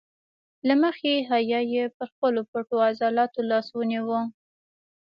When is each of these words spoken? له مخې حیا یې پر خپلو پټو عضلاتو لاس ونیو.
له 0.67 0.73
مخې 0.83 1.13
حیا 1.29 1.59
یې 1.73 1.83
پر 1.95 2.05
خپلو 2.13 2.41
پټو 2.51 2.77
عضلاتو 2.89 3.39
لاس 3.49 3.67
ونیو. 3.73 4.19